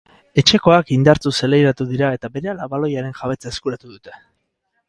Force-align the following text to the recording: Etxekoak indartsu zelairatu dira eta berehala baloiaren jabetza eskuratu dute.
Etxekoak 0.43 0.89
indartsu 0.95 1.33
zelairatu 1.39 1.87
dira 1.91 2.09
eta 2.19 2.31
berehala 2.39 2.71
baloiaren 2.75 3.15
jabetza 3.21 3.53
eskuratu 3.55 3.93
dute. 3.97 4.19